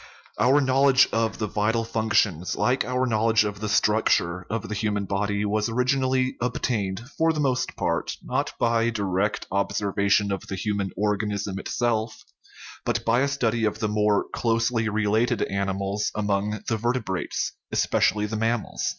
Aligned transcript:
Our 0.39 0.61
knowledge 0.61 1.07
of 1.13 1.37
the 1.37 1.45
vital 1.45 1.83
functions, 1.85 2.55
like 2.55 2.83
our 2.83 3.05
knowl 3.05 3.29
edge 3.29 3.43
of 3.45 3.59
the 3.59 3.69
structure 3.69 4.47
of 4.49 4.67
the 4.67 4.73
human 4.73 5.05
body, 5.05 5.45
was 5.45 5.69
originally 5.69 6.37
obtained, 6.41 7.01
for 7.19 7.31
the 7.31 7.39
most 7.39 7.75
part, 7.75 8.17
not 8.23 8.51
by 8.57 8.89
direct 8.89 9.45
observation 9.51 10.31
of 10.31 10.47
the 10.47 10.55
human 10.55 10.89
organism 10.97 11.59
itself, 11.59 12.23
but 12.83 13.05
by 13.05 13.19
a 13.19 13.27
study 13.27 13.63
of 13.63 13.77
the 13.77 13.87
more 13.87 14.25
closely 14.33 14.89
related 14.89 15.43
animals 15.43 16.11
among 16.15 16.63
the 16.67 16.77
vertebrates, 16.77 17.51
espe 17.71 18.01
cially 18.11 18.27
the 18.27 18.37
mammals. 18.37 18.81